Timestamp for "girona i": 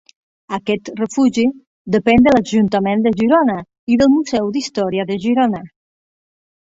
3.21-4.01